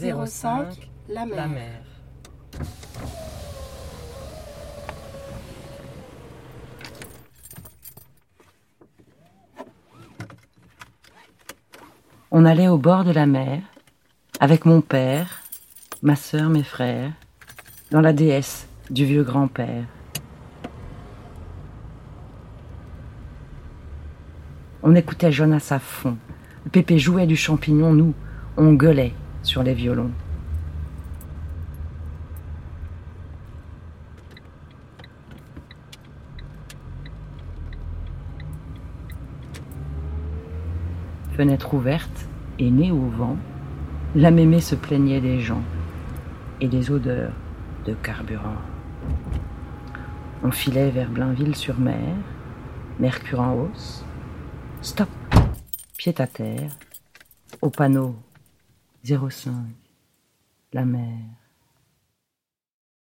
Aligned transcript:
05, 0.00 0.90
la 1.08 1.26
mer. 1.26 1.36
La 1.36 1.48
mer. 1.48 1.82
On 12.30 12.44
allait 12.44 12.68
au 12.68 12.78
bord 12.78 13.02
de 13.02 13.10
la 13.10 13.26
mer, 13.26 13.60
avec 14.38 14.66
mon 14.66 14.82
père, 14.82 15.42
ma 16.02 16.14
sœur, 16.14 16.48
mes 16.48 16.62
frères, 16.62 17.10
dans 17.90 18.00
la 18.00 18.12
déesse 18.12 18.68
du 18.90 19.04
vieux 19.04 19.24
grand-père. 19.24 19.84
On 24.84 24.94
écoutait 24.94 25.32
Jonas 25.32 25.68
à 25.70 25.80
fond. 25.80 26.16
Le 26.64 26.70
pépé 26.70 27.00
jouait 27.00 27.26
du 27.26 27.34
champignon, 27.34 27.92
nous, 27.92 28.14
on 28.56 28.74
gueulait 28.74 29.14
sur 29.42 29.62
les 29.62 29.74
violons. 29.74 30.10
Fenêtre 41.32 41.74
ouverte 41.74 42.28
et 42.58 42.70
nez 42.70 42.90
au 42.90 43.06
vent, 43.06 43.36
la 44.14 44.30
mémé 44.30 44.60
se 44.60 44.74
plaignait 44.74 45.20
des 45.20 45.40
gens 45.40 45.62
et 46.60 46.66
des 46.66 46.90
odeurs 46.90 47.32
de 47.86 47.94
carburant. 47.94 48.56
On 50.42 50.50
filait 50.50 50.90
vers 50.90 51.08
Blainville-sur-Mer, 51.10 52.14
mercure 52.98 53.40
en 53.40 53.54
hausse. 53.54 54.04
Stop, 54.82 55.08
pied 55.96 56.14
à 56.18 56.26
terre, 56.26 56.70
au 57.62 57.70
panneau 57.70 58.16
05, 59.04 59.74
la 60.72 60.84
mer. 60.84 61.24